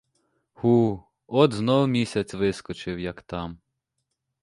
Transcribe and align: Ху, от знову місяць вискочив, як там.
Ху, 0.53 1.03
от 1.27 1.53
знову 1.53 1.87
місяць 1.87 2.33
вискочив, 2.33 2.99
як 2.99 3.21
там. 3.21 3.57